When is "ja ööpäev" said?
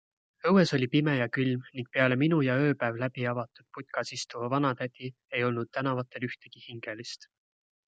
2.47-2.97